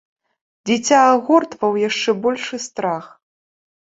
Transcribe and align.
Дзіця 0.67 0.99
агортваў 1.09 1.77
яшчэ 1.89 2.15
большы 2.23 2.57
страх. 2.67 3.05